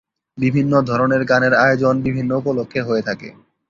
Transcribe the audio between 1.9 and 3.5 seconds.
বিভিন্ন উপলক্ষ্যে হয়ে থাকে।